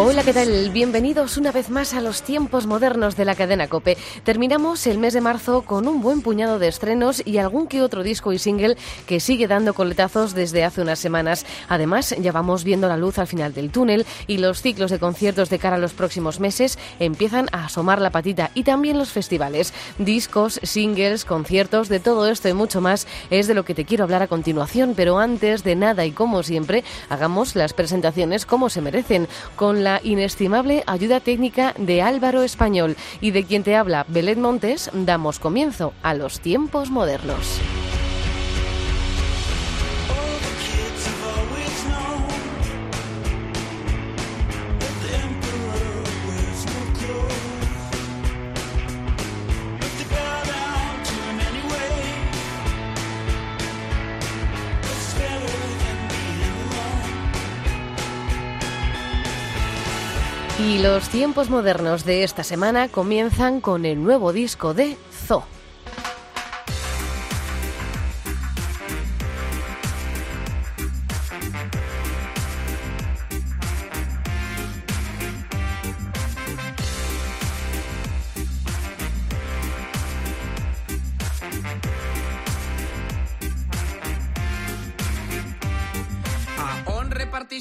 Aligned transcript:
Hola, 0.00 0.22
¿qué 0.22 0.32
tal? 0.32 0.70
Bienvenidos 0.70 1.38
una 1.38 1.50
vez 1.50 1.70
más 1.70 1.92
a 1.92 2.00
los 2.00 2.22
tiempos 2.22 2.66
modernos 2.66 3.16
de 3.16 3.24
la 3.24 3.34
cadena 3.34 3.66
Cope. 3.66 3.98
Terminamos 4.22 4.86
el 4.86 4.96
mes 4.96 5.12
de 5.12 5.20
marzo 5.20 5.62
con 5.62 5.88
un 5.88 6.00
buen 6.00 6.22
puñado 6.22 6.60
de 6.60 6.68
estrenos 6.68 7.20
y 7.24 7.38
algún 7.38 7.66
que 7.66 7.82
otro 7.82 8.04
disco 8.04 8.32
y 8.32 8.38
single 8.38 8.76
que 9.08 9.18
sigue 9.18 9.48
dando 9.48 9.74
coletazos 9.74 10.34
desde 10.34 10.62
hace 10.62 10.82
unas 10.82 11.00
semanas. 11.00 11.44
Además, 11.68 12.14
ya 12.16 12.30
vamos 12.30 12.62
viendo 12.62 12.86
la 12.86 12.96
luz 12.96 13.18
al 13.18 13.26
final 13.26 13.52
del 13.52 13.72
túnel 13.72 14.06
y 14.28 14.38
los 14.38 14.62
ciclos 14.62 14.92
de 14.92 15.00
conciertos 15.00 15.50
de 15.50 15.58
cara 15.58 15.74
a 15.74 15.80
los 15.80 15.94
próximos 15.94 16.38
meses 16.38 16.78
empiezan 17.00 17.48
a 17.50 17.64
asomar 17.64 18.00
la 18.00 18.10
patita 18.10 18.52
y 18.54 18.62
también 18.62 18.98
los 18.98 19.10
festivales. 19.10 19.74
Discos, 19.98 20.60
singles, 20.62 21.24
conciertos, 21.24 21.88
de 21.88 21.98
todo 21.98 22.28
esto 22.28 22.48
y 22.48 22.52
mucho 22.52 22.80
más 22.80 23.08
es 23.30 23.48
de 23.48 23.54
lo 23.54 23.64
que 23.64 23.74
te 23.74 23.84
quiero 23.84 24.04
hablar 24.04 24.22
a 24.22 24.28
continuación, 24.28 24.94
pero 24.94 25.18
antes 25.18 25.64
de 25.64 25.74
nada 25.74 26.06
y 26.06 26.12
como 26.12 26.44
siempre, 26.44 26.84
hagamos 27.08 27.56
las 27.56 27.72
presentaciones 27.72 28.46
como 28.46 28.70
se 28.70 28.80
merecen, 28.80 29.26
con 29.56 29.82
la 29.82 29.87
inestimable 30.02 30.84
ayuda 30.86 31.20
técnica 31.20 31.74
de 31.78 32.02
Álvaro 32.02 32.42
Español 32.42 32.96
y 33.20 33.30
de 33.30 33.44
quien 33.44 33.62
te 33.62 33.76
habla 33.76 34.04
Belén 34.08 34.40
Montes, 34.40 34.90
damos 34.92 35.38
comienzo 35.38 35.92
a 36.02 36.14
los 36.14 36.40
tiempos 36.40 36.90
modernos. 36.90 37.60
Y 60.68 60.80
los 60.80 61.08
tiempos 61.08 61.48
modernos 61.48 62.04
de 62.04 62.24
esta 62.24 62.44
semana 62.44 62.88
comienzan 62.88 63.62
con 63.62 63.86
el 63.86 64.02
nuevo 64.02 64.34
disco 64.34 64.74
de 64.74 64.98
Zo. 65.26 65.46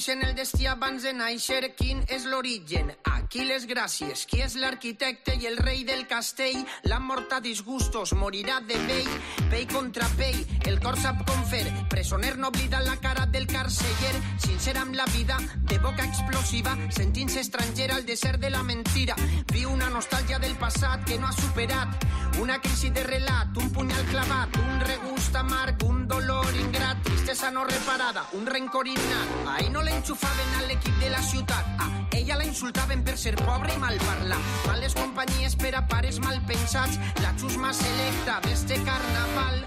en 0.09 0.23
el 0.23 0.36
destí 0.36 0.67
abans 0.67 1.02
de 1.03 1.11
néixer, 1.11 1.73
és 2.17 2.25
l'origen? 2.25 2.89
Aquí 3.13 3.43
les 3.45 3.67
gràcies, 3.69 4.23
qui 4.29 4.39
és 4.41 4.55
l'arquitecte 4.57 5.35
i 5.37 5.45
el 5.49 5.57
rei 5.61 5.83
del 5.85 6.05
castell? 6.09 6.63
La 6.89 6.97
mort 7.03 7.33
a 7.35 7.39
disgustos, 7.43 8.15
morirà 8.17 8.57
de 8.65 8.77
vell, 8.87 9.11
pell 9.51 9.67
contra 9.69 10.07
pell, 10.17 10.39
el 10.71 10.80
cor 10.81 10.97
sap 10.97 11.21
com 11.27 11.43
fer, 11.52 11.65
presoner 11.92 12.33
no 12.42 12.49
oblida 12.49 12.81
la 12.86 12.95
cara 13.03 13.27
del 13.30 13.45
carceller, 13.52 14.15
sincer 14.42 14.77
amb 14.81 14.97
la 14.97 15.05
vida, 15.14 15.37
de 15.69 15.77
boca 15.83 16.08
explosiva, 16.08 16.73
sentint-se 16.89 17.43
estranger 17.45 17.92
al 17.93 18.05
desert 18.08 18.42
de 18.42 18.49
la 18.55 18.63
mentira, 18.65 19.17
viu 19.53 19.69
una 19.75 19.92
nostàlgia 19.93 20.42
del 20.42 20.58
passat 20.58 21.05
que 21.05 21.19
no 21.21 21.30
ha 21.30 21.37
superat, 21.37 22.08
una 22.42 22.58
crisi 22.61 22.89
de 22.89 23.05
relat, 23.05 23.53
un 23.61 23.69
punyal 23.73 24.09
clavat, 24.09 24.58
un 24.63 24.81
regust 24.89 25.37
amarg, 25.37 25.86
un 25.86 25.96
dolor 26.07 26.55
ingrat, 26.55 27.01
tristesa 27.03 27.51
no 27.51 27.63
reparada, 27.65 28.23
un 28.33 28.45
rencor 28.45 28.87
innat, 28.87 29.33
ahir 29.53 29.71
no 29.71 29.81
l'enxufaven 29.83 30.55
a 30.59 30.65
l'equip 30.67 30.99
de 30.99 31.09
la 31.09 31.21
ciutat. 31.21 31.65
Ah, 31.79 31.89
ella 32.11 32.37
la 32.37 32.45
insultaven 32.47 33.03
per 33.03 33.17
ser 33.17 33.35
pobre 33.35 33.73
i 33.73 33.77
mal 33.77 33.97
parlar. 34.03 34.39
Males 34.67 34.95
companyies 34.95 35.55
per 35.55 35.75
a 35.75 35.83
pares 35.87 36.19
mal 36.19 36.39
pensats. 36.47 36.99
La 37.21 37.33
xusma 37.39 37.73
selecta 37.73 38.39
d'este 38.45 38.79
carnaval. 38.87 39.65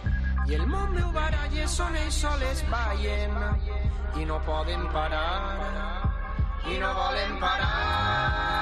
I 0.48 0.56
el 0.58 0.66
món 0.66 0.94
meu 0.96 1.12
baralles 1.14 1.70
són 1.70 1.96
ells 1.96 2.22
soles 2.24 2.64
ballen 2.72 3.36
i 4.18 4.26
no 4.26 4.40
poden 4.48 4.88
parar 4.90 6.08
i 6.66 6.80
no 6.80 6.94
volen 6.94 7.38
parar. 7.40 8.59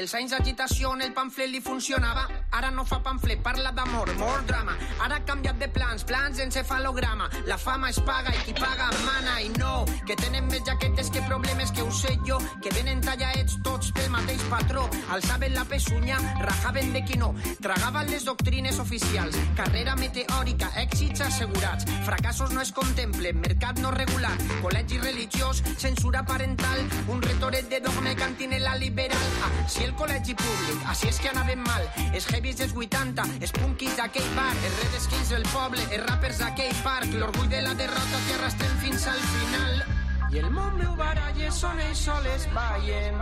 Els 0.00 0.14
anys 0.16 0.32
d'agitació 0.32 0.94
on 0.94 1.04
el 1.04 1.12
pamflet 1.12 1.52
li 1.52 1.60
funcionava. 1.60 2.39
Ara 2.52 2.70
no 2.70 2.84
fa 2.84 2.98
pamflet, 3.02 3.40
parla 3.42 3.70
d'amor, 3.70 4.10
more 4.18 4.42
drama. 4.46 4.74
Ara 5.04 5.16
ha 5.20 5.24
canviat 5.24 5.58
de 5.58 5.68
plans, 5.68 6.04
plans 6.04 6.38
encefalograma. 6.42 7.28
La 7.46 7.56
fama 7.58 7.90
es 7.90 8.00
paga 8.00 8.32
i 8.34 8.40
qui 8.44 8.54
paga 8.58 8.90
mana. 9.04 9.38
I 9.40 9.48
no, 9.54 9.84
que 10.06 10.16
tenen 10.18 10.48
més 10.50 10.64
jaquetes 10.66 11.10
que 11.14 11.22
problemes 11.28 11.70
que 11.70 11.82
ho 11.82 11.90
sé 11.94 12.16
jo, 12.26 12.40
que 12.60 12.72
venen 12.74 13.00
tallaets 13.04 13.56
tots 13.64 13.92
pel 13.94 14.10
mateix 14.10 14.42
patró. 14.50 14.88
Alçaven 15.14 15.54
la 15.54 15.64
pesunya, 15.64 16.18
rajaven 16.42 16.92
de 16.92 17.04
qui 17.06 17.18
no. 17.20 17.30
Tragaven 17.62 18.10
les 18.10 18.26
doctrines 18.26 18.80
oficials. 18.82 19.38
Carrera 19.56 19.94
meteòrica, 19.96 20.72
èxits 20.82 21.22
assegurats. 21.28 21.86
Fracassos 22.08 22.50
no 22.56 22.64
es 22.64 22.74
contemplen, 22.76 23.40
mercat 23.46 23.78
no 23.78 23.94
regulat. 23.94 24.42
Col·legi 24.64 24.98
religiós, 25.04 25.62
censura 25.78 26.24
parental. 26.26 26.82
Un 27.08 27.22
retoret 27.22 27.70
de 27.70 27.80
dogme 27.86 28.16
cantinela 28.18 28.74
liberal. 28.76 29.40
Ah, 29.46 29.52
si 29.70 29.86
el 29.86 29.94
col·legi 29.94 30.34
públic, 30.34 30.84
així 30.90 31.14
és 31.14 31.22
que 31.22 31.30
anaven 31.30 31.62
mal. 31.62 31.86
Els 32.10 32.26
heavies 32.40 32.56
dels 32.56 32.72
80, 32.72 33.24
els 33.44 33.50
punkis 33.52 33.96
d'aquell 33.98 34.28
bar, 34.32 34.54
els 34.64 34.76
redskins 34.80 35.28
del 35.34 35.42
poble, 35.52 35.82
els 35.92 36.04
rappers 36.06 36.38
d'aquell 36.40 36.78
parc, 36.80 37.12
l'orgull 37.20 37.50
de 37.52 37.60
la 37.66 37.74
derrota 37.76 38.20
que 38.26 38.36
arrastrem 38.38 38.78
fins 38.80 39.04
al 39.12 39.20
final. 39.32 39.82
I 40.32 40.40
el 40.40 40.48
món 40.54 40.78
meu 40.78 40.94
baralles 40.96 41.58
són 41.60 41.76
ells 41.84 42.00
soles 42.06 42.46
ballen 42.54 43.20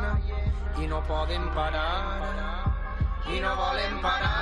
i 0.78 0.86
no 0.86 1.00
poden 1.08 1.48
parar 1.56 2.70
i 3.34 3.40
no 3.42 3.56
volen 3.58 3.98
parar. 4.04 4.38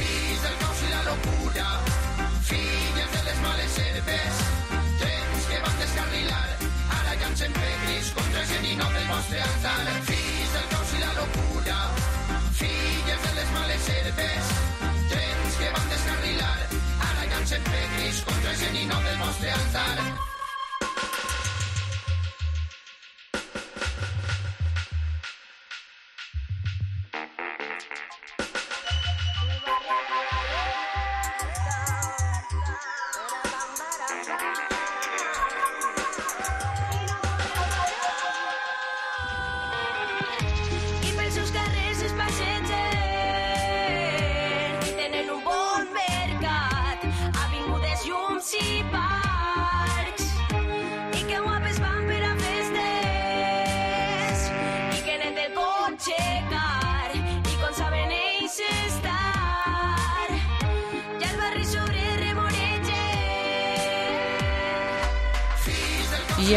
Fills 0.00 0.40
del 0.46 0.56
caos 0.62 0.80
i 0.80 0.88
la 0.94 1.02
locura, 1.10 1.68
filles 2.48 3.10
de 3.18 3.22
les 3.28 3.38
males 3.44 3.72
herbes, 3.84 4.34
trens 5.02 5.42
que 5.52 5.58
van 5.66 5.76
descarrilar, 5.84 6.48
ara 7.02 7.12
llancen 7.20 7.52
pedris 7.60 8.06
contra 8.16 8.40
el 8.40 8.48
geninot 8.54 8.92
del 8.96 9.08
vostre 9.12 9.38
altar. 9.50 9.80
Fills 10.08 10.50
del 10.56 10.66
caos 10.72 10.90
i 10.96 10.98
la 11.04 11.12
locura, 11.20 11.59
herbes, 13.88 14.50
trens 15.08 15.56
que 15.58 15.70
van 15.76 15.88
descarrilar, 15.88 16.58
ara 17.08 17.26
llancen 17.30 17.62
pedris 17.62 18.20
contra 18.26 18.50
el 18.50 18.56
geninot 18.56 19.04
del 19.04 19.18
vostre 19.18 19.50
altar. 19.52 19.96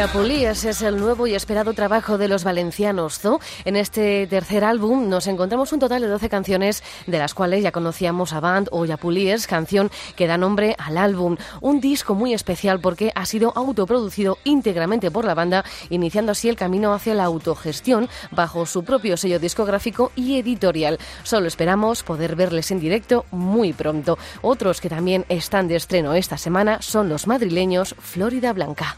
Y 0.04 0.06
Apolías 0.06 0.66
es 0.66 0.82
el 0.82 1.00
nuevo 1.00 1.28
y 1.28 1.34
esperado 1.34 1.72
trabajo 1.72 2.18
de 2.18 2.28
los 2.28 2.44
valencianos 2.44 3.20
Zoo. 3.20 3.40
En 3.64 3.78
este 3.78 4.28
tercer 4.28 4.66
álbum 4.66 5.08
nos 5.08 5.28
encontramos 5.28 5.72
un 5.72 5.80
total 5.80 6.02
de 6.02 6.10
12 6.10 6.28
canciones, 6.28 6.84
de 7.08 7.20
las 7.20 7.34
cuales 7.34 7.64
ya 7.64 7.72
conocíamos 7.72 8.34
a 8.34 8.42
Band 8.42 8.68
o 8.72 8.84
Yapulíes, 8.84 9.48
canción 9.48 9.90
que 10.18 10.28
da 10.28 10.38
nombre 10.38 10.76
al 10.78 10.98
álbum. 10.98 11.38
Un 11.62 11.80
disco 11.80 12.16
muy 12.16 12.34
especial 12.34 12.82
porque 12.82 13.14
ha 13.16 13.26
sido 13.26 13.54
autoproducido 13.56 14.40
íntegramente 14.44 15.10
por 15.10 15.24
la 15.24 15.36
banda, 15.36 15.64
iniciando 15.90 16.34
así 16.34 16.50
el 16.50 16.58
camino 16.58 16.94
hacia 16.94 17.14
la 17.14 17.24
autogestión 17.24 18.10
bajo 18.30 18.66
su 18.66 18.84
propio 18.84 19.16
sello 19.16 19.40
discográfico 19.40 20.12
y 20.18 20.38
editorial. 20.38 21.00
Solo 21.24 21.48
esperamos 21.48 22.04
poder 22.04 22.36
verles 22.36 22.72
en 22.72 22.82
directo 22.82 23.26
muy 23.32 23.72
pronto. 23.72 24.18
Otros 24.42 24.82
que 24.82 24.90
también 24.90 25.24
están 25.30 25.70
de 25.70 25.78
estreno 25.78 26.14
esta 26.14 26.38
semana 26.38 26.82
son 26.82 27.08
los 27.08 27.26
madrileños 27.26 27.96
Florida 28.00 28.52
Blanca. 28.52 28.98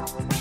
Bye. 0.00 0.39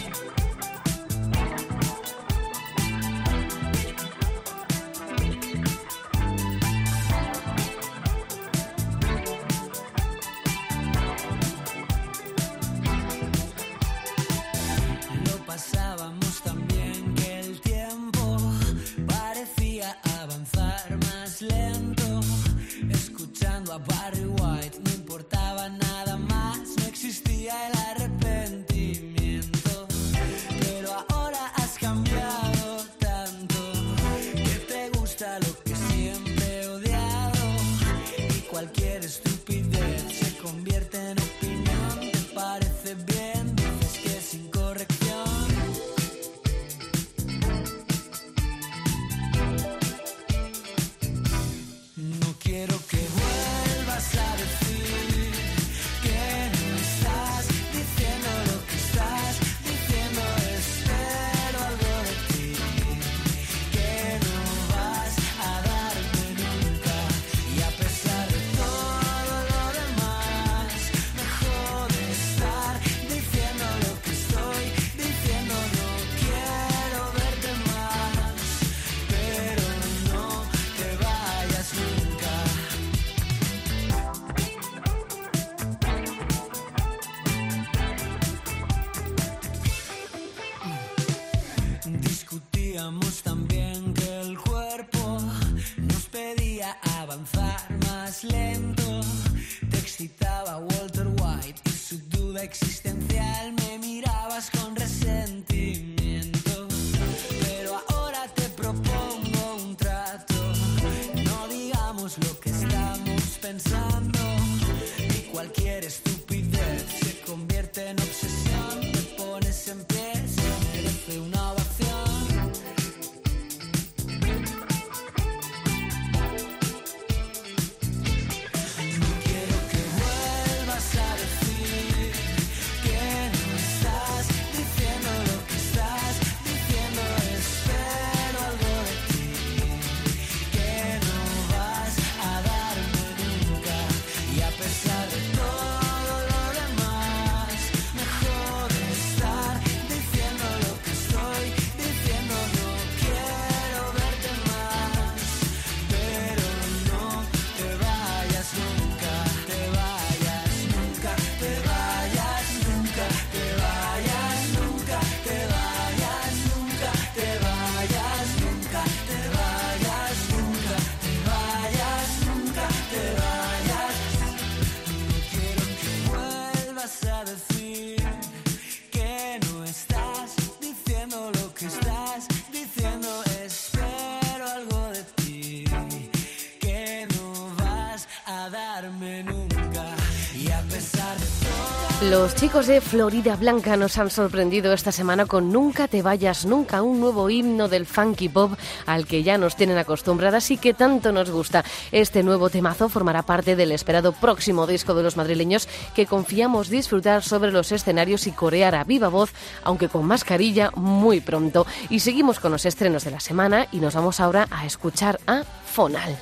Los 192.19 192.35
chicos 192.35 192.68
de 192.68 192.81
Florida 192.81 193.38
Blanca 193.38 193.78
nos 193.78 193.97
han 193.97 194.09
sorprendido 194.09 194.73
esta 194.73 194.92
semana 194.92 195.26
con 195.26 195.54
Nunca 195.54 195.88
te 195.88 196.02
vayas 196.02 196.45
nunca, 196.45 196.81
un 196.81 196.99
nuevo 196.99 197.30
himno 197.30 197.69
del 197.69 197.85
funky 197.85 198.28
pop 198.28 198.59
al 198.85 199.07
que 199.07 199.23
ya 199.23 199.38
nos 199.38 199.56
tienen 199.56 199.78
acostumbradas 199.78 200.52
y 200.52 200.57
que 200.57 200.73
tanto 200.73 201.14
nos 201.14 201.31
gusta. 201.31 201.64
Este 201.94 202.21
nuevo 202.21 202.49
temazo 202.49 202.90
formará 202.90 203.21
parte 203.21 203.56
del 203.56 203.71
esperado 203.71 204.11
próximo 204.11 204.68
disco 204.68 204.95
de 204.95 205.04
los 205.04 205.16
madrileños 205.16 205.69
que 205.95 206.07
confiamos 206.07 206.68
disfrutar 206.68 207.23
sobre 207.23 207.54
los 207.54 207.71
escenarios 207.71 208.28
y 208.28 208.33
corear 208.33 208.76
a 208.76 208.83
viva 208.83 209.07
voz, 209.07 209.31
aunque 209.64 209.88
con 209.88 210.06
mascarilla, 210.06 210.71
muy 210.76 211.21
pronto. 211.21 211.66
Y 211.90 212.02
seguimos 212.02 212.42
con 212.42 212.52
los 212.52 212.66
estrenos 212.66 213.06
de 213.06 213.11
la 213.11 213.21
semana 213.21 213.68
y 213.71 213.78
nos 213.78 213.95
vamos 213.95 214.19
ahora 214.19 214.49
a 214.52 214.66
escuchar 214.66 215.21
a 215.26 215.44
Fonal. 215.64 216.18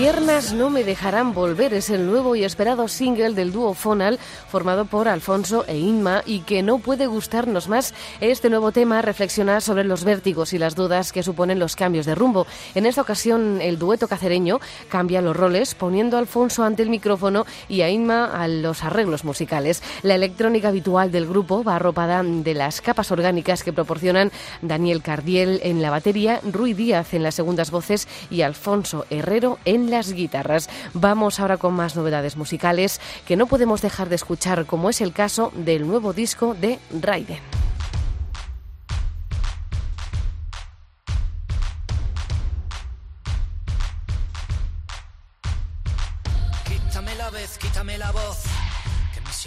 Piernas 0.00 0.54
no 0.54 0.70
me 0.70 0.82
dejarán 0.82 1.34
volver 1.34 1.74
es 1.74 1.90
el 1.90 2.06
nuevo 2.06 2.34
y 2.34 2.42
esperado 2.42 2.88
single 2.88 3.34
del 3.34 3.52
dúo 3.52 3.74
Fonal 3.74 4.18
formado 4.48 4.86
por 4.86 5.08
Alfonso 5.08 5.66
e 5.68 5.76
Inma 5.76 6.22
y 6.24 6.40
que 6.40 6.62
no 6.62 6.78
puede 6.78 7.06
gustarnos 7.06 7.68
más. 7.68 7.92
Este 8.22 8.48
nuevo 8.48 8.72
tema 8.72 9.02
reflexiona 9.02 9.60
sobre 9.60 9.84
los 9.84 10.04
vértigos 10.04 10.54
y 10.54 10.58
las 10.58 10.74
dudas 10.74 11.12
que 11.12 11.22
suponen 11.22 11.58
los 11.58 11.76
cambios 11.76 12.06
de 12.06 12.14
rumbo. 12.14 12.46
En 12.74 12.86
esta 12.86 13.02
ocasión 13.02 13.60
el 13.60 13.78
dueto 13.78 14.08
cacereño 14.08 14.58
cambia 14.88 15.20
los 15.20 15.36
roles 15.36 15.74
poniendo 15.74 16.16
Alfonso 16.16 16.64
ante 16.64 16.82
el 16.82 16.88
micrófono 16.88 17.44
y 17.68 17.82
a 17.82 17.90
Inma 17.90 18.24
a 18.24 18.48
los 18.48 18.82
arreglos 18.82 19.26
musicales. 19.26 19.82
La 20.00 20.14
electrónica 20.14 20.68
habitual 20.68 21.12
del 21.12 21.26
grupo 21.26 21.62
va 21.62 21.76
arropada 21.76 22.22
de 22.22 22.54
las 22.54 22.80
capas 22.80 23.12
orgánicas 23.12 23.62
que 23.62 23.74
proporcionan 23.74 24.32
Daniel 24.62 25.02
Cardiel 25.02 25.60
en 25.62 25.82
la 25.82 25.90
batería, 25.90 26.40
Rui 26.50 26.72
Díaz 26.72 27.12
en 27.12 27.22
las 27.22 27.34
segundas 27.34 27.70
voces 27.70 28.08
y 28.30 28.40
Alfonso 28.40 29.04
Herrero 29.10 29.58
en 29.66 29.89
las 29.90 30.12
guitarras. 30.12 30.68
Vamos 30.94 31.40
ahora 31.40 31.56
con 31.56 31.74
más 31.74 31.96
novedades 31.96 32.36
musicales 32.36 33.00
que 33.26 33.36
no 33.36 33.46
podemos 33.46 33.82
dejar 33.82 34.08
de 34.08 34.16
escuchar, 34.16 34.66
como 34.66 34.90
es 34.90 35.00
el 35.00 35.12
caso 35.12 35.52
del 35.54 35.86
nuevo 35.86 36.12
disco 36.12 36.54
de 36.54 36.78
Raiden. 37.00 37.69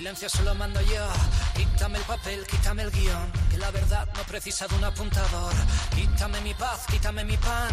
Silencio 0.04 0.28
solo 0.28 0.54
mando 0.54 0.82
yo. 0.82 1.08
Quítame 1.56 1.98
el 1.98 2.04
papel, 2.04 2.46
quítame 2.46 2.84
el 2.84 2.92
guion. 2.92 3.32
Que 3.50 3.58
la 3.58 3.72
verdad 3.72 4.06
no 4.14 4.24
precisa 4.24 4.68
de 4.68 4.76
un 4.76 4.84
apuntador. 4.84 5.54
Quítame 5.96 6.42
mi 6.42 6.54
paz, 6.54 6.86
quítame 6.92 7.24
mi 7.24 7.38
pan. 7.38 7.72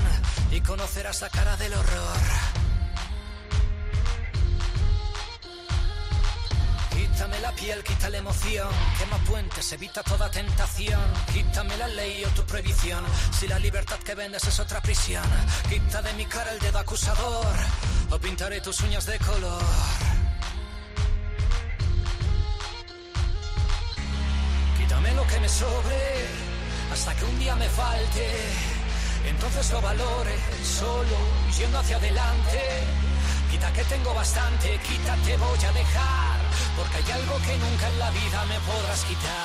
Y 0.52 0.60
conocerás 0.60 1.20
la 1.22 1.28
cara 1.28 1.56
del 1.56 1.74
horror. 1.74 2.18
Quítame 6.92 7.40
la 7.40 7.52
piel, 7.52 7.82
quita 7.82 8.08
la 8.08 8.18
emoción. 8.18 8.68
Quema 8.96 9.18
puentes, 9.24 9.72
evita 9.72 10.04
toda 10.04 10.30
tentación. 10.30 11.02
Quítame 11.32 11.76
la 11.78 11.88
ley 11.88 12.24
o 12.24 12.28
tu 12.28 12.44
prohibición. 12.44 13.04
Si 13.32 13.48
la 13.48 13.58
libertad 13.58 13.98
que 13.98 14.14
vendes 14.14 14.44
es 14.44 14.60
otra 14.60 14.80
prisión. 14.80 15.24
Quita 15.68 16.00
de 16.00 16.12
mi 16.12 16.26
cara 16.26 16.52
el 16.52 16.60
dedo 16.60 16.78
acusador. 16.78 17.56
O 18.08 18.18
pintaré 18.20 18.60
tus 18.60 18.78
uñas 18.82 19.04
de 19.06 19.18
color. 19.18 20.19
Quítame 24.90 25.14
lo 25.14 25.24
que 25.24 25.38
me 25.38 25.48
sobre. 25.48 26.00
Hasta 26.92 27.14
que 27.14 27.24
un 27.24 27.38
día 27.38 27.54
me 27.54 27.68
falte. 27.68 28.26
Entonces 29.24 29.70
lo 29.70 29.80
valore 29.80 30.34
solo 30.64 31.16
yendo 31.56 31.78
hacia 31.78 31.96
adelante. 31.96 32.58
Quita 33.52 33.72
que 33.72 33.84
tengo 33.84 34.12
bastante, 34.12 34.80
quita 34.88 35.14
te 35.24 35.36
voy 35.36 35.64
a 35.64 35.72
dejar. 35.72 36.40
Porque 36.76 36.96
hay 36.96 37.10
algo 37.22 37.36
que 37.38 37.56
nunca 37.56 37.86
en 37.86 37.98
la 38.00 38.10
vida 38.10 38.44
me 38.46 38.58
podrás 38.66 39.04
quitar. 39.04 39.39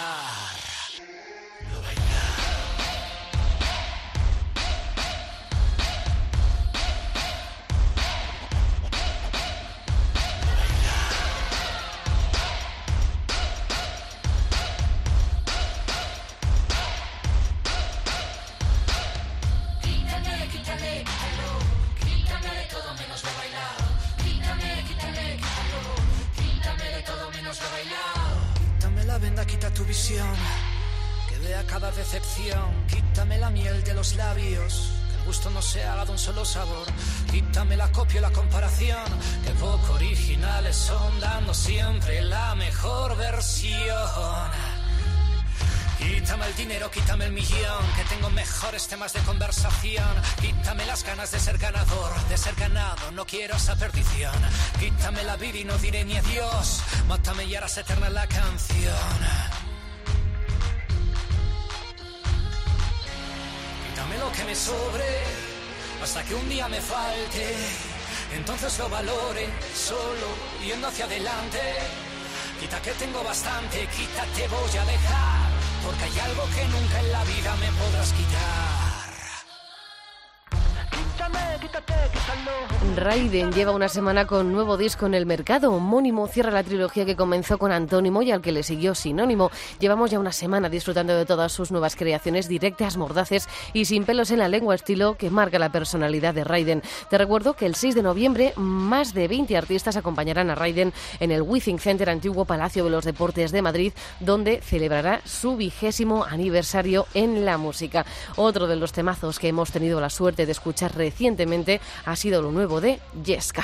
Mejores 48.75 48.87
temas 48.89 49.13
de 49.13 49.21
conversación. 49.21 50.15
Quítame 50.41 50.85
las 50.85 51.03
ganas 51.05 51.31
de 51.31 51.39
ser 51.39 51.57
ganador, 51.57 52.11
de 52.27 52.37
ser 52.37 52.55
ganado, 52.55 53.09
no 53.13 53.25
quiero 53.25 53.55
esa 53.55 53.73
perdición. 53.77 54.35
Quítame 54.79 55.23
la 55.23 55.37
vida 55.37 55.59
y 55.59 55.63
no 55.63 55.77
diré 55.77 56.03
ni 56.03 56.17
adiós, 56.17 56.81
mátame 57.07 57.45
y 57.45 57.55
harás 57.55 57.77
eterna 57.77 58.09
la 58.09 58.27
canción. 58.27 59.17
Quítame 63.87 64.17
lo 64.17 64.31
que 64.33 64.43
me 64.43 64.55
sobre, 64.55 65.09
hasta 66.03 66.23
que 66.23 66.35
un 66.35 66.49
día 66.49 66.67
me 66.67 66.81
falte. 66.81 67.55
Entonces 68.33 68.77
lo 68.77 68.89
valore, 68.89 69.47
solo 69.73 70.27
yendo 70.65 70.87
hacia 70.87 71.05
adelante. 71.05 71.61
Quita 72.59 72.81
que 72.81 72.91
tengo 72.91 73.23
bastante, 73.23 73.87
quita 73.87 74.25
te 74.35 74.45
voy 74.49 74.77
a 74.77 74.85
dejar. 74.85 75.45
Porque 75.85 76.03
hay 76.03 76.19
algo 76.19 76.43
que 76.55 76.65
en 76.99 77.11
la 77.11 77.23
vida 77.23 77.55
me 77.57 77.71
podrás 77.79 78.13
quitar. 78.13 78.84
Raiden 82.95 83.51
lleva 83.51 83.71
una 83.71 83.89
semana 83.89 84.25
con 84.25 84.53
nuevo 84.53 84.77
disco 84.77 85.05
en 85.05 85.15
el 85.15 85.25
mercado. 85.25 85.71
Homónimo 85.71 86.27
cierra 86.27 86.51
la 86.51 86.63
trilogía 86.63 87.05
que 87.05 87.17
comenzó 87.17 87.57
con 87.57 87.73
Antónimo 87.73 88.21
y 88.21 88.31
al 88.31 88.41
que 88.41 88.53
le 88.53 88.63
siguió 88.63 88.95
Sinónimo. 88.95 89.51
Llevamos 89.79 90.11
ya 90.11 90.19
una 90.19 90.31
semana 90.31 90.69
disfrutando 90.69 91.15
de 91.15 91.25
todas 91.25 91.51
sus 91.51 91.71
nuevas 91.71 91.97
creaciones 91.97 92.47
directas, 92.47 92.95
mordaces 92.95 93.49
y 93.73 93.85
sin 93.85 94.05
pelos 94.05 94.31
en 94.31 94.39
la 94.39 94.47
lengua, 94.47 94.75
estilo 94.75 95.17
que 95.17 95.29
marca 95.29 95.59
la 95.59 95.73
personalidad 95.73 96.33
de 96.33 96.45
Raiden. 96.45 96.83
Te 97.09 97.17
recuerdo 97.17 97.55
que 97.55 97.65
el 97.65 97.75
6 97.75 97.95
de 97.95 98.03
noviembre 98.03 98.53
más 98.55 99.13
de 99.13 99.27
20 99.27 99.57
artistas 99.57 99.97
acompañarán 99.97 100.49
a 100.49 100.55
Raiden 100.55 100.93
en 101.19 101.31
el 101.31 101.41
Withing 101.41 101.79
Center, 101.79 102.09
antiguo 102.09 102.45
Palacio 102.45 102.85
de 102.85 102.91
los 102.91 103.03
Deportes 103.03 103.51
de 103.51 103.61
Madrid, 103.61 103.93
donde 104.21 104.61
celebrará 104.61 105.21
su 105.25 105.57
vigésimo 105.57 106.23
aniversario 106.23 107.07
en 107.13 107.43
la 107.43 107.57
música. 107.57 108.05
Otro 108.37 108.67
de 108.67 108.77
los 108.77 108.93
temazos 108.93 109.37
que 109.37 109.49
hemos 109.49 109.71
tenido 109.71 109.99
la 109.99 110.09
suerte 110.09 110.45
de 110.45 110.53
escuchar 110.53 110.93
recientemente 111.15 111.79
ha 112.03 112.13
sido 112.17 112.41
lo 112.41 112.51
nuevo 112.51 112.81
de 112.81 112.99
Yesca. 113.23 113.63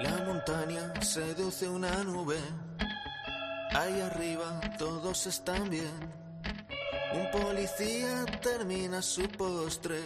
La 0.00 0.24
montaña 0.26 1.00
seduce 1.00 1.68
una 1.68 2.02
nube. 2.02 2.38
Ahí 3.70 4.00
arriba 4.00 4.60
todos 4.76 5.24
están 5.28 5.70
bien. 5.70 6.18
Un 7.12 7.30
policía 7.30 8.24
termina 8.42 9.02
su 9.02 9.22
postre. 9.28 10.00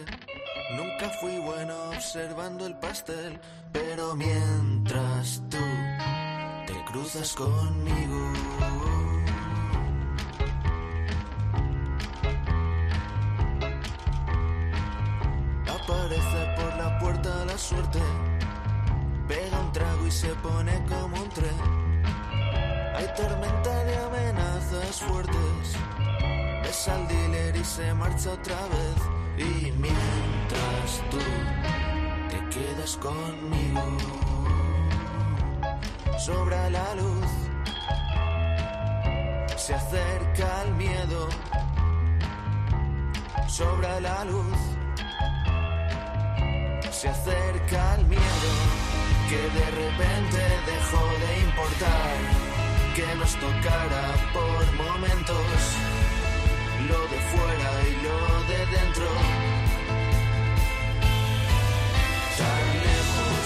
Nunca 0.71 1.09
fui 1.19 1.37
bueno 1.39 1.75
observando 1.89 2.65
el 2.65 2.75
pastel, 2.75 3.39
pero 3.71 4.15
mientras 4.15 5.41
tú 5.49 5.57
te 6.65 6.85
cruzas 6.85 7.33
conmigo. 7.33 8.33
Aparece 15.67 16.55
por 16.55 16.77
la 16.77 16.97
puerta 16.99 17.45
la 17.45 17.57
suerte. 17.57 17.99
Pega 19.27 19.59
un 19.59 19.71
trago 19.73 20.07
y 20.07 20.11
se 20.11 20.29
pone 20.35 20.85
como 20.87 21.21
un 21.21 21.29
tren. 21.29 21.59
Hay 22.95 23.07
tormenta 23.15 23.83
de 23.83 23.97
amenazas 23.97 25.01
fuertes. 25.01 25.77
Besa 26.63 26.95
al 26.95 27.07
dealer 27.07 27.55
y 27.57 27.63
se 27.63 27.93
marcha 27.93 28.31
otra 28.31 28.61
vez. 28.67 29.22
Y 29.37 29.71
mientras 29.71 31.01
tú 31.09 31.17
te 32.29 32.39
quedas 32.49 32.97
conmigo, 32.97 33.97
sobra 36.19 36.69
la 36.69 36.95
luz. 36.95 37.31
Se 39.57 39.73
acerca 39.73 40.63
el 40.65 40.75
miedo. 40.75 41.29
Sobra 43.47 43.99
la 43.99 44.23
luz. 44.25 44.57
Se 46.91 47.09
acerca 47.09 47.95
el 47.95 48.05
miedo 48.05 48.83
que 49.29 49.41
de 49.59 49.71
repente 49.71 50.41
dejó 50.71 51.03
de 51.23 51.39
importar, 51.39 52.15
que 52.95 53.15
nos 53.15 53.35
tocara 53.35 54.13
por 54.33 54.85
momentos 54.85 55.77
lo 56.87 57.01
de 57.07 57.19
fuera 57.31 57.71
y 57.89 57.93
lo 58.05 58.19
de 58.49 58.59
dentro. 58.75 59.09
Tan 62.39 62.65
lejos 62.87 63.45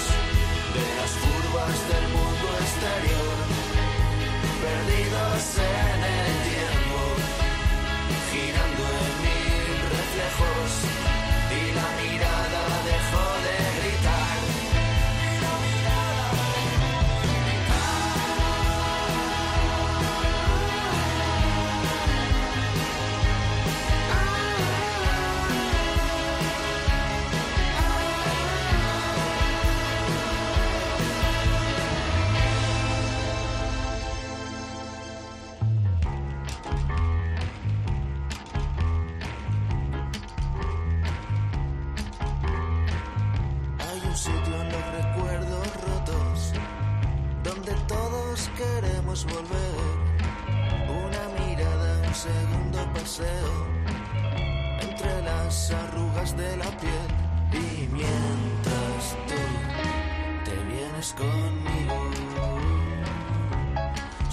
de 0.75 0.85
las 0.99 1.11
curvas 1.23 1.77
del 1.91 2.05
mundo 2.17 2.47
exterior, 2.63 3.37
perdidos 4.63 5.43
en 5.57 5.99
el 6.17 6.33
tiempo, 6.51 6.99
girando 8.31 8.83
en 9.05 9.13
mil 9.25 9.77
reflejos 9.97 11.16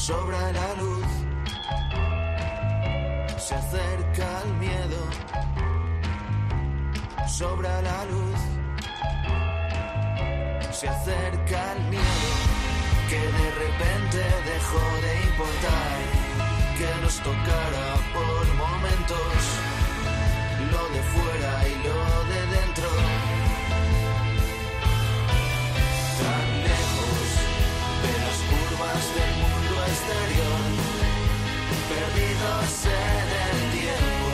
sobra 0.06 0.52
la 0.52 0.74
luz, 0.74 1.06
se 3.38 3.54
acerca 3.54 4.26
el 4.44 4.52
miedo, 4.64 5.00
sobra 7.26 7.80
la 7.80 8.04
luz. 8.04 8.40
Se 10.72 10.88
acerca 10.88 11.72
el 11.76 11.82
miedo 11.94 12.30
que 13.08 13.20
de 13.40 13.48
repente 13.64 14.20
dejó 14.52 14.84
de 15.04 15.12
importar 15.30 15.96
que 16.78 16.90
nos 17.02 17.16
tocara 17.28 17.86
por 18.16 18.44
momentos 18.64 19.40
lo 20.72 20.82
de 20.94 21.02
fuera 21.14 21.52
y 21.72 21.74
lo 21.86 22.00
de 22.32 22.40
dentro 22.58 22.93
exterior 30.04 30.60
perdidos 31.88 32.72
en 32.84 33.28
el 33.46 33.58
tiempo 33.72 34.28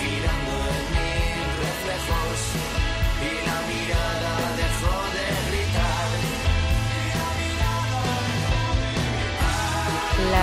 girando 0.00 0.54
en 0.76 0.84
mil 0.96 1.48
reflejos 1.64 2.40
y 3.20 3.46
la 3.46 3.58
mirada 3.68 4.27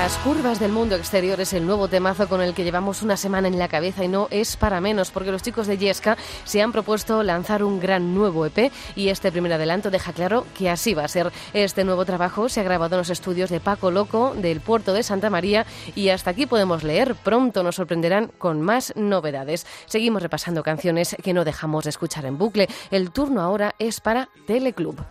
Las 0.06 0.20
curvas 0.20 0.60
del 0.60 0.72
mundo 0.72 0.96
exterior 0.96 1.41
es 1.41 1.52
el 1.54 1.65
nuevo 1.65 1.88
temazo 1.88 2.30
con 2.30 2.39
el 2.39 2.54
que 2.54 2.63
llevamos 2.63 3.02
una 3.02 3.18
semana 3.18 3.48
en 3.48 3.58
la 3.58 3.68
cabeza 3.68 4.04
y 4.04 4.08
no 4.08 4.28
es 4.30 4.56
para 4.56 4.80
menos 4.80 5.10
porque 5.10 5.32
los 5.32 5.41
chicos 5.41 5.65
de 5.65 5.80
Yesca 5.80 6.15
se 6.44 6.62
han 6.62 6.72
propuesto 6.72 7.24
lanzar 7.24 7.63
un 7.63 7.80
gran 7.80 8.13
nuevo 8.13 8.46
EP 8.46 8.72
y 8.96 9.10
este 9.10 9.32
primer 9.32 9.54
adelanto 9.54 9.89
deja 9.89 10.13
claro 10.13 10.46
que 10.56 10.70
así 10.70 10.94
va 10.94 11.06
a 11.06 11.08
ser. 11.08 11.32
Este 11.54 11.84
nuevo 11.84 12.06
trabajo 12.06 12.50
se 12.50 12.60
ha 12.60 12.63
grabado 12.63 12.94
en 12.94 13.00
los 13.00 13.10
estudios 13.10 13.50
de 13.50 13.60
Paco 13.60 13.89
Loco 13.89 14.36
del 14.36 14.62
puerto 14.62 14.94
de 14.94 15.02
Santa 15.02 15.32
María 15.32 15.65
y 15.96 16.10
hasta 16.10 16.30
aquí 16.30 16.46
podemos 16.46 16.84
leer. 16.84 17.15
Pronto 17.15 17.63
nos 17.63 17.78
sorprenderán 17.78 18.28
con 18.38 18.62
más 18.62 18.94
novedades. 18.96 19.65
Seguimos 19.88 20.22
repasando 20.22 20.62
canciones 20.62 21.15
que 21.24 21.34
no 21.34 21.44
dejamos 21.44 21.86
de 21.86 21.89
escuchar 21.89 22.28
en 22.28 22.38
bucle. 22.38 22.70
El 22.91 23.10
turno 23.10 23.41
ahora 23.41 23.74
es 23.80 24.02
para 24.02 24.30
Teleclub. 24.46 25.04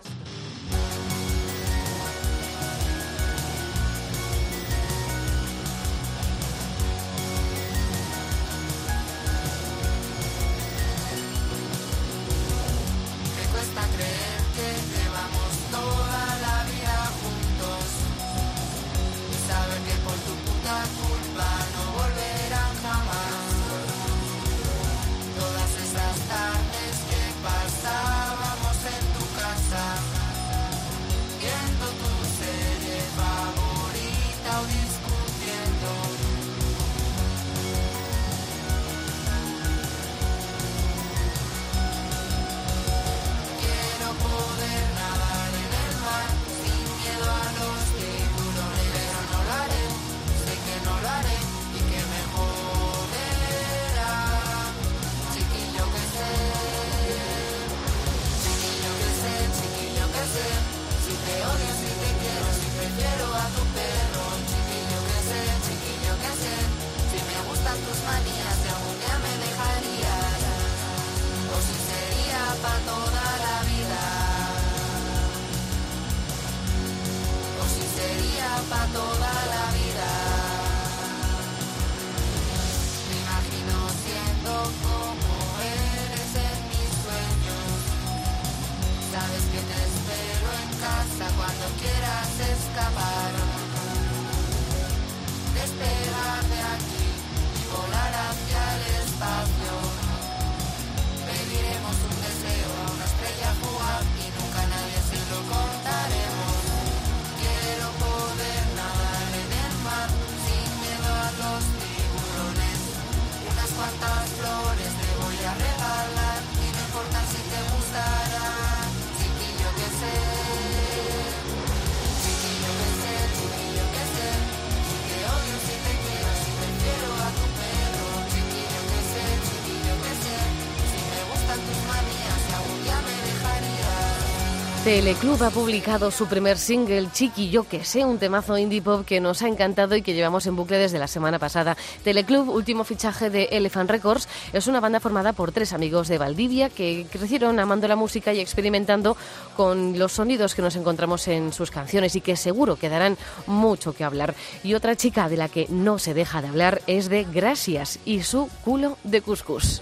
Teleclub 134.84 135.42
ha 135.42 135.48
publicado 135.48 136.10
su 136.10 136.26
primer 136.26 136.58
single, 136.58 137.08
Chiqui 137.10 137.48
Yo 137.48 137.64
Que 137.64 137.86
Sé, 137.86 138.04
un 138.04 138.18
temazo 138.18 138.58
indie 138.58 138.82
pop 138.82 139.06
que 139.06 139.18
nos 139.18 139.40
ha 139.40 139.48
encantado 139.48 139.96
y 139.96 140.02
que 140.02 140.12
llevamos 140.12 140.46
en 140.46 140.56
bucle 140.56 140.76
desde 140.76 140.98
la 140.98 141.06
semana 141.06 141.38
pasada. 141.38 141.74
Teleclub, 142.02 142.50
último 142.50 142.84
fichaje 142.84 143.30
de 143.30 143.44
Elephant 143.44 143.88
Records, 143.88 144.28
es 144.52 144.66
una 144.66 144.80
banda 144.80 145.00
formada 145.00 145.32
por 145.32 145.52
tres 145.52 145.72
amigos 145.72 146.08
de 146.08 146.18
Valdivia 146.18 146.68
que 146.68 147.06
crecieron 147.10 147.58
amando 147.60 147.88
la 147.88 147.96
música 147.96 148.34
y 148.34 148.40
experimentando 148.40 149.16
con 149.56 149.98
los 149.98 150.12
sonidos 150.12 150.54
que 150.54 150.60
nos 150.60 150.76
encontramos 150.76 151.28
en 151.28 151.54
sus 151.54 151.70
canciones 151.70 152.14
y 152.14 152.20
que 152.20 152.36
seguro 152.36 152.76
que 152.76 152.90
darán 152.90 153.16
mucho 153.46 153.94
que 153.94 154.04
hablar. 154.04 154.34
Y 154.62 154.74
otra 154.74 154.96
chica 154.96 155.30
de 155.30 155.38
la 155.38 155.48
que 155.48 155.66
no 155.70 155.98
se 155.98 156.12
deja 156.12 156.42
de 156.42 156.48
hablar 156.48 156.82
es 156.86 157.08
de 157.08 157.24
Gracias 157.24 158.00
y 158.04 158.20
su 158.20 158.50
culo 158.62 158.98
de 159.02 159.22
cuscús. 159.22 159.80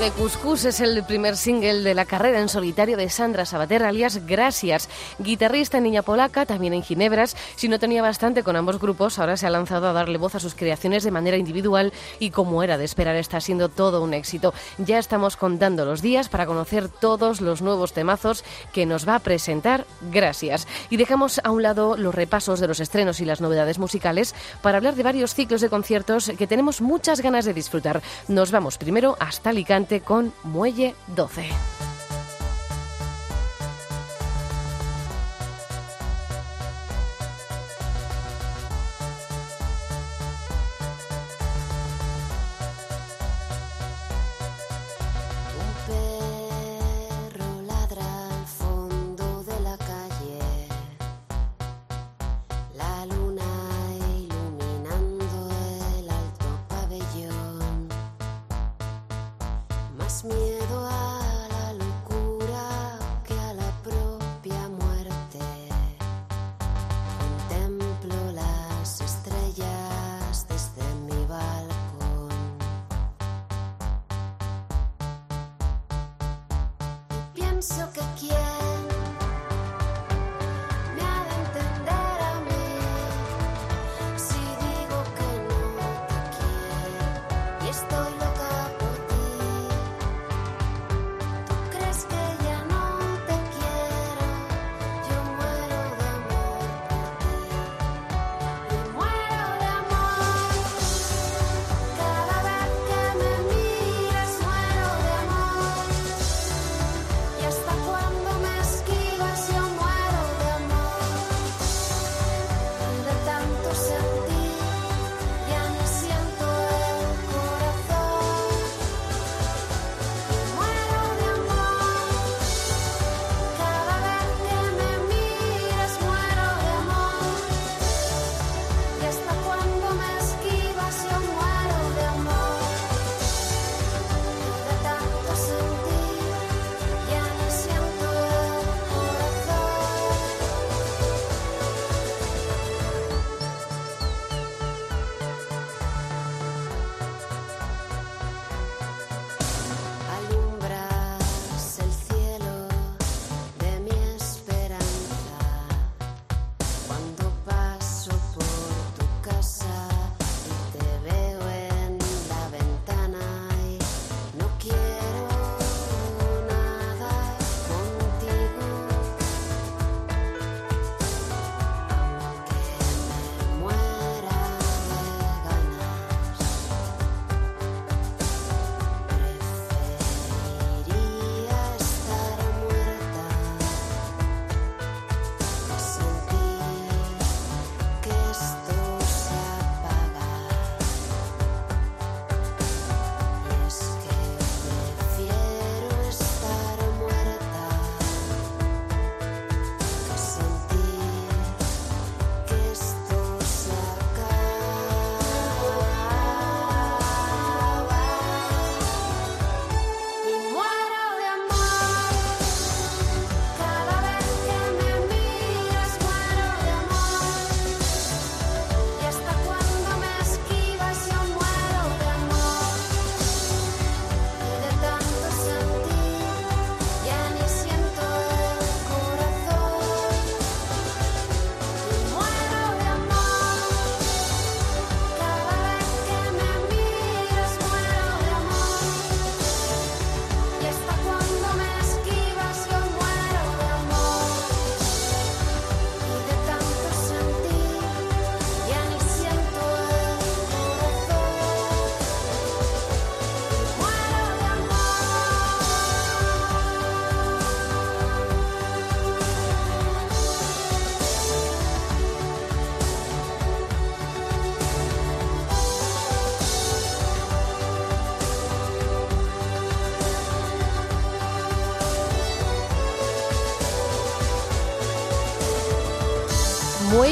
De 0.00 0.10
Cuscús 0.12 0.64
es 0.64 0.80
el 0.80 1.04
primer 1.04 1.36
single 1.36 1.82
de 1.82 1.94
la 1.94 2.06
carrera 2.06 2.40
en 2.40 2.48
solitario 2.48 2.96
de 2.96 3.10
Sandra 3.10 3.44
Sabater, 3.44 3.82
alias 3.82 4.24
Gracias. 4.24 4.88
Guitarrista 5.18 5.78
niña 5.78 6.00
polaca, 6.00 6.46
también 6.46 6.72
en 6.72 6.82
Ginebras. 6.82 7.36
Si 7.60 7.68
no 7.68 7.78
tenía 7.78 8.00
bastante 8.00 8.42
con 8.42 8.56
ambos 8.56 8.80
grupos, 8.80 9.18
ahora 9.18 9.36
se 9.36 9.46
ha 9.46 9.50
lanzado 9.50 9.86
a 9.86 9.92
darle 9.92 10.16
voz 10.16 10.34
a 10.34 10.40
sus 10.40 10.54
creaciones 10.54 11.04
de 11.04 11.10
manera 11.10 11.36
individual 11.36 11.92
y 12.18 12.30
como 12.30 12.62
era 12.62 12.78
de 12.78 12.86
esperar, 12.86 13.16
está 13.16 13.38
siendo 13.38 13.68
todo 13.68 14.02
un 14.02 14.14
éxito. 14.14 14.54
Ya 14.78 14.98
estamos 14.98 15.36
contando 15.36 15.84
los 15.84 16.00
días 16.00 16.30
para 16.30 16.46
conocer 16.46 16.88
todos 16.88 17.42
los 17.42 17.60
nuevos 17.60 17.92
temazos 17.92 18.44
que 18.72 18.86
nos 18.86 19.06
va 19.06 19.16
a 19.16 19.18
presentar 19.18 19.84
Gracias. 20.10 20.66
Y 20.88 20.96
dejamos 20.96 21.38
a 21.44 21.50
un 21.50 21.62
lado 21.62 21.98
los 21.98 22.14
repasos 22.14 22.60
de 22.60 22.66
los 22.66 22.80
estrenos 22.80 23.20
y 23.20 23.26
las 23.26 23.42
novedades 23.42 23.78
musicales 23.78 24.34
para 24.62 24.78
hablar 24.78 24.94
de 24.94 25.02
varios 25.02 25.34
ciclos 25.34 25.60
de 25.60 25.68
conciertos 25.68 26.32
que 26.38 26.46
tenemos 26.46 26.80
muchas 26.80 27.20
ganas 27.20 27.44
de 27.44 27.52
disfrutar. 27.52 28.00
Nos 28.26 28.52
vamos 28.52 28.78
primero 28.78 29.18
hasta 29.20 29.50
Alicante 29.50 30.00
con 30.00 30.32
Muelle 30.44 30.94
12. 31.08 31.89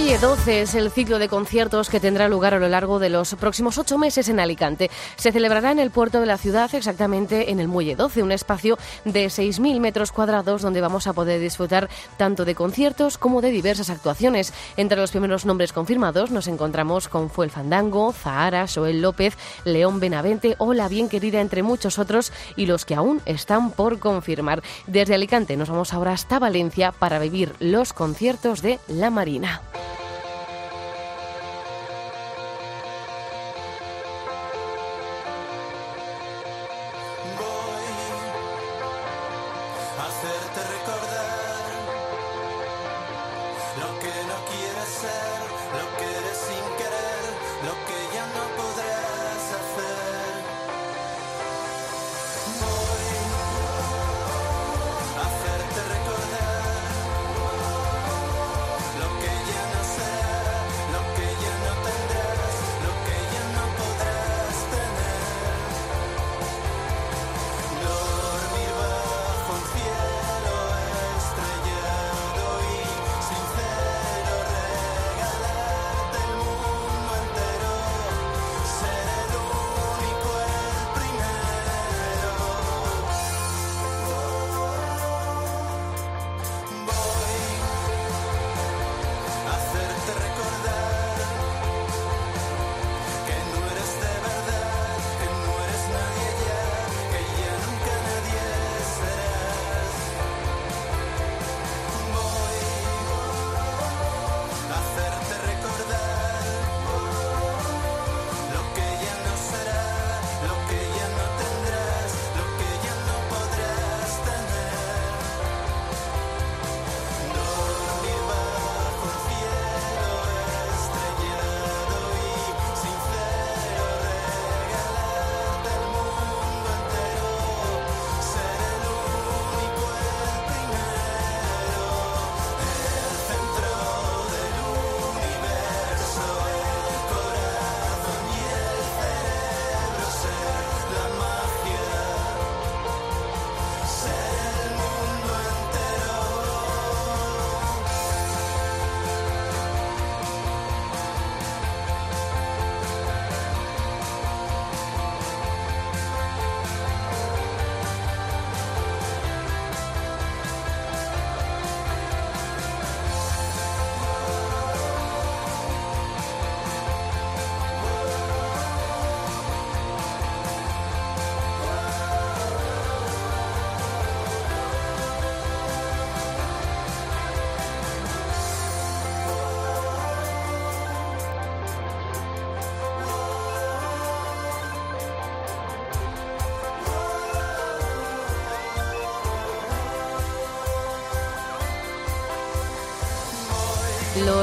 Oye 0.00 0.16
12 0.16 0.62
es 0.62 0.74
el 0.76 0.92
ciclo 0.92 1.18
de 1.18 1.28
conciertos 1.28 1.90
que 1.90 1.98
tendrá 1.98 2.28
lugar 2.28 2.54
a 2.54 2.60
lo 2.60 2.68
largo 2.68 3.00
de 3.00 3.10
los 3.10 3.34
próximos 3.34 3.78
ocho 3.78 3.98
meses 3.98 4.28
en 4.28 4.38
Alicante. 4.38 4.90
Se 5.16 5.32
celebrará 5.32 5.72
en 5.72 5.80
el 5.80 5.90
puerto 5.90 6.20
de 6.20 6.26
la 6.26 6.38
ciudad, 6.38 6.72
exactamente 6.72 7.50
en 7.50 7.58
el 7.58 7.66
Muelle 7.66 7.96
12, 7.96 8.22
un 8.22 8.30
espacio 8.30 8.78
de 9.04 9.26
6.000 9.26 9.80
metros 9.80 10.12
cuadrados 10.12 10.62
donde 10.62 10.80
vamos 10.80 11.08
a 11.08 11.12
poder 11.12 11.40
disfrutar 11.40 11.90
tanto 12.16 12.44
de 12.44 12.54
conciertos 12.54 13.18
como 13.18 13.42
de 13.42 13.50
diversas 13.50 13.90
actuaciones. 13.90 14.54
Entre 14.76 14.96
los 14.96 15.10
primeros 15.10 15.44
nombres 15.44 15.72
confirmados 15.72 16.30
nos 16.30 16.46
encontramos 16.46 17.08
con 17.08 17.28
Fuel 17.28 17.50
Fandango, 17.50 18.12
Zahara, 18.12 18.66
Joel 18.72 19.02
López, 19.02 19.36
León 19.64 20.00
Benavente 20.00 20.54
o 20.58 20.74
La 20.74 20.88
Bien 20.88 21.08
Querida, 21.08 21.40
entre 21.40 21.64
muchos 21.64 21.98
otros, 21.98 22.32
y 22.56 22.66
los 22.66 22.86
que 22.86 22.94
aún 22.94 23.20
están 23.26 23.72
por 23.72 23.98
confirmar. 23.98 24.62
Desde 24.86 25.16
Alicante 25.16 25.56
nos 25.56 25.68
vamos 25.68 25.92
ahora 25.92 26.12
hasta 26.12 26.38
Valencia 26.38 26.92
para 26.92 27.18
vivir 27.18 27.52
los 27.58 27.92
conciertos 27.92 28.62
de 28.62 28.78
La 28.86 29.10
Marina. 29.10 29.60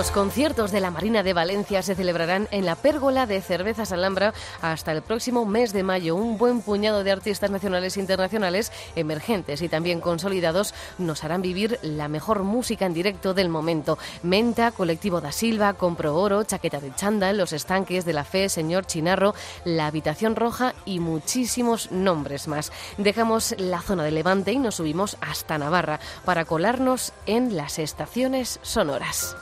Los 0.06 0.12
conciertos 0.12 0.72
de 0.72 0.82
la 0.82 0.92
Marina 0.92 1.24
de 1.24 1.34
Valencia 1.34 1.82
se 1.82 1.96
celebrarán 1.96 2.48
en 2.52 2.68
la 2.68 2.76
Pérgola 2.76 3.26
de 3.26 3.42
Cervezas 3.42 3.92
Alhambra 3.92 4.36
hasta 4.62 4.92
el 4.92 5.02
próximo 5.02 5.48
mes 5.48 5.74
de 5.74 5.82
mayo. 5.82 6.16
Un 6.16 6.38
buen 6.38 6.62
puñado 6.62 7.04
de 7.04 7.12
artistas 7.12 7.50
nacionales 7.50 7.98
e 7.98 8.02
internacionales, 8.02 8.72
emergentes 8.96 9.64
y 9.64 9.68
también 9.68 10.02
consolidados, 10.02 10.76
nos 11.00 11.24
harán 11.24 11.42
vivir 11.42 11.80
la 11.82 12.08
mejor 12.08 12.44
música 12.44 12.86
en 12.86 12.94
directo 12.94 13.34
del 13.34 13.50
momento. 13.50 13.98
Menta, 14.22 14.70
Colectivo 14.70 15.22
da 15.22 15.32
Silva, 15.32 15.74
Compro 15.74 16.16
Oro, 16.16 16.44
Chaqueta 16.44 16.80
de 16.80 16.94
Chándal, 16.94 17.40
Los 17.40 17.52
Estanques 17.52 18.06
de 18.06 18.14
la 18.14 18.26
Fe, 18.26 18.48
Señor 18.48 18.86
Chinarro, 18.86 19.34
La 19.64 19.88
Habitación 19.88 20.36
Roja 20.36 20.76
y 20.86 21.00
muchísimos 21.00 21.92
nombres 21.92 22.48
más. 22.48 22.72
Dejamos 23.00 23.56
la 23.58 23.82
zona 23.82 24.04
de 24.04 24.12
Levante 24.12 24.52
y 24.52 24.60
nos 24.60 24.76
subimos 24.76 25.18
hasta 25.20 25.58
Navarra 25.58 26.00
para 26.26 26.46
colarnos 26.46 27.12
en 27.26 27.58
las 27.58 27.80
estaciones 27.80 28.60
sonoras. 28.62 29.36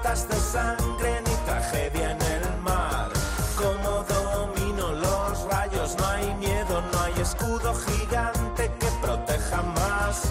Gotas 0.00 0.28
de 0.28 0.36
sangre 0.36 1.22
ni 1.26 1.34
tragedia 1.46 2.12
en 2.12 2.22
el 2.22 2.60
mar. 2.62 3.08
Como 3.56 4.04
domino 4.04 4.92
los 4.92 5.44
rayos, 5.50 5.96
no 5.98 6.06
hay 6.06 6.34
miedo, 6.34 6.82
no 6.92 7.00
hay 7.00 7.20
escudo 7.20 7.74
gigante 7.74 8.70
que 8.78 8.86
proteja 9.02 9.62
más. 9.62 10.22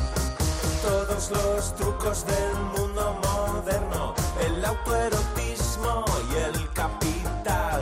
Todos 0.82 1.32
los 1.32 1.76
trucos 1.76 2.26
del 2.26 2.55
mundo 2.76 3.20
moderno, 3.24 4.15
el 4.45 4.65
autoerotismo 4.65 6.05
y 6.32 6.36
el 6.38 6.74
capital. 6.74 7.82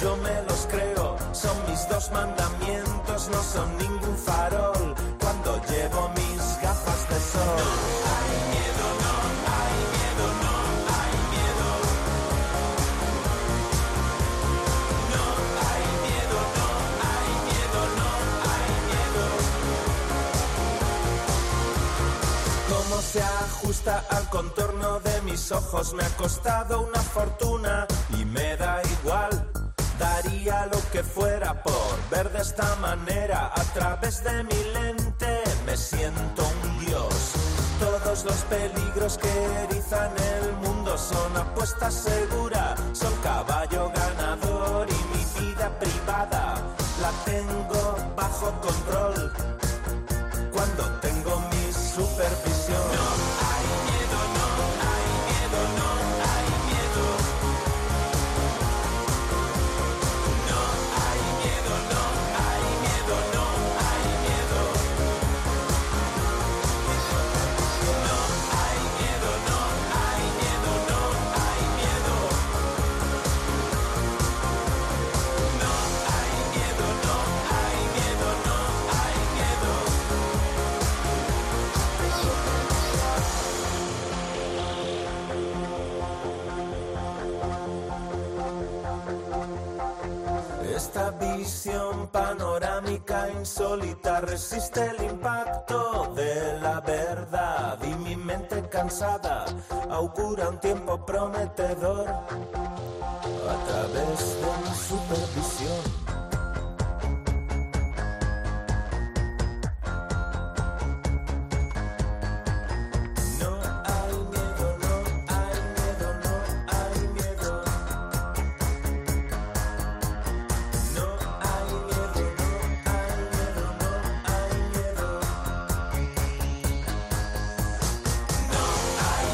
Yo 0.00 0.16
me 0.16 0.42
los 0.48 0.66
creo, 0.70 1.16
son 1.32 1.56
mis 1.68 1.88
dos 1.88 2.10
mandamientos, 2.12 3.28
no 3.28 3.42
son 3.42 3.76
ningún 3.76 4.16
farol. 4.16 4.94
Cuando 5.20 5.60
llevo 5.68 6.10
mis 6.16 6.47
al 23.88 24.28
contorno 24.28 25.00
de 25.00 25.22
mis 25.22 25.50
ojos 25.50 25.94
me 25.94 26.04
ha 26.04 26.16
costado 26.16 26.82
una 26.82 27.00
fortuna 27.00 27.86
y 28.18 28.24
me 28.24 28.56
da 28.56 28.82
igual. 29.00 29.50
Daría 29.98 30.66
lo 30.66 30.78
que 30.92 31.02
fuera 31.02 31.62
por 31.62 31.96
ver 32.10 32.30
de 32.30 32.40
esta 32.40 32.76
manera 32.76 33.50
a 33.54 33.62
través 33.74 34.22
de 34.22 34.44
mi 34.44 34.62
lente. 34.74 35.42
Me 35.64 35.76
siento 35.76 36.42
un 36.62 36.86
dios. 36.86 37.32
Todos 37.80 38.24
los 38.24 38.36
peligros 38.44 39.16
que 39.18 39.64
erizan 39.64 40.12
el 40.36 40.52
mundo 40.58 40.96
son 40.98 41.36
apuesta 41.36 41.90
segura. 41.90 42.74
Son 42.92 43.14
caballo 43.22 43.90
ganador 43.94 44.86
y 44.88 45.16
mi 45.16 45.46
vida 45.46 45.70
privada 45.78 46.54
la 47.00 47.10
tengo 47.24 47.96
bajo 48.16 48.52
control 48.60 49.57
insólita 93.38 94.20
resiste 94.20 94.84
el 94.84 95.04
impacto 95.04 96.12
de 96.14 96.58
la 96.60 96.80
verdad 96.80 97.78
y 97.82 97.94
mi 97.94 98.16
mente 98.16 98.68
cansada 98.68 99.44
augura 99.90 100.48
un 100.48 100.58
tiempo 100.58 101.04
prometedor 101.04 102.08
a 102.08 103.66
través 103.66 104.40
de 104.40 104.50
mi 104.64 104.74
supervisión. 104.74 105.97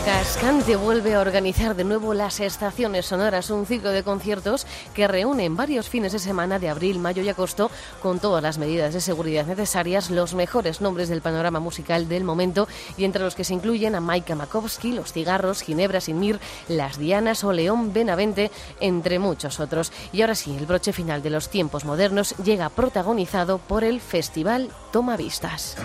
Cascante 0.04 0.76
vuelve 0.76 1.14
a 1.14 1.20
organizar 1.20 1.74
de 1.74 1.82
nuevo 1.82 2.12
las 2.12 2.38
estaciones 2.38 3.06
sonoras, 3.06 3.48
un 3.48 3.64
ciclo 3.64 3.88
de 3.88 4.02
conciertos 4.02 4.66
que 4.92 5.08
reúne 5.08 5.46
en 5.46 5.56
varios 5.56 5.88
fines 5.88 6.12
de 6.12 6.18
semana 6.18 6.58
de 6.58 6.68
abril, 6.68 6.98
mayo 6.98 7.22
y 7.22 7.30
agosto 7.30 7.70
con 8.02 8.18
todas 8.18 8.42
las 8.42 8.58
medidas 8.58 8.92
de 8.92 9.00
seguridad 9.00 9.46
necesarias, 9.46 10.10
los 10.10 10.34
mejores 10.34 10.82
nombres 10.82 11.08
del 11.08 11.22
panorama 11.22 11.58
musical 11.58 12.06
del 12.06 12.22
momento 12.22 12.68
y 12.98 13.04
entre 13.04 13.22
los 13.22 13.34
que 13.34 13.44
se 13.44 13.54
incluyen 13.54 13.94
a 13.94 14.00
Maika 14.00 14.34
Makowski, 14.34 14.92
Los 14.92 15.14
Cigarros, 15.14 15.62
Ginebra 15.62 16.02
Sin 16.02 16.20
Mir, 16.20 16.38
Las 16.68 16.98
Dianas 16.98 17.42
o 17.42 17.54
León 17.54 17.94
Benavente, 17.94 18.50
entre 18.80 19.18
muchos 19.18 19.58
otros. 19.58 19.90
Y 20.12 20.20
ahora 20.20 20.34
sí, 20.34 20.54
el 20.54 20.66
broche 20.66 20.92
final 20.92 21.22
de 21.22 21.30
los 21.30 21.48
tiempos 21.48 21.86
modernos 21.86 22.36
llega 22.44 22.68
protagonizado 22.68 23.56
por 23.56 23.84
el 23.84 24.02
Festival 24.02 24.68
Toma 24.92 25.16
Vistas. 25.16 25.76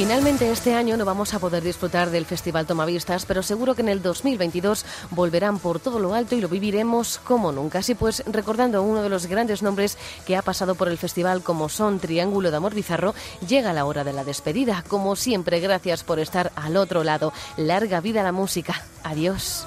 Finalmente 0.00 0.50
este 0.50 0.72
año 0.72 0.96
no 0.96 1.04
vamos 1.04 1.34
a 1.34 1.38
poder 1.38 1.62
disfrutar 1.62 2.08
del 2.08 2.24
Festival 2.24 2.64
Tomavistas, 2.64 3.26
pero 3.26 3.42
seguro 3.42 3.74
que 3.74 3.82
en 3.82 3.90
el 3.90 4.00
2022 4.00 4.86
volverán 5.10 5.58
por 5.58 5.78
todo 5.78 5.98
lo 5.98 6.14
alto 6.14 6.34
y 6.34 6.40
lo 6.40 6.48
viviremos 6.48 7.18
como 7.18 7.52
nunca. 7.52 7.80
Así 7.80 7.94
pues, 7.94 8.24
recordando 8.24 8.82
uno 8.82 9.02
de 9.02 9.10
los 9.10 9.26
grandes 9.26 9.62
nombres 9.62 9.98
que 10.26 10.38
ha 10.38 10.42
pasado 10.42 10.74
por 10.74 10.88
el 10.88 10.96
festival 10.96 11.42
como 11.42 11.68
son 11.68 12.00
Triángulo 12.00 12.50
de 12.50 12.56
Amor 12.56 12.74
Bizarro, 12.74 13.14
llega 13.46 13.74
la 13.74 13.84
hora 13.84 14.02
de 14.02 14.14
la 14.14 14.24
despedida. 14.24 14.82
Como 14.88 15.16
siempre, 15.16 15.60
gracias 15.60 16.02
por 16.02 16.18
estar 16.18 16.50
al 16.56 16.78
otro 16.78 17.04
lado. 17.04 17.34
Larga 17.58 18.00
vida 18.00 18.22
la 18.22 18.32
música. 18.32 18.82
Adiós. 19.04 19.66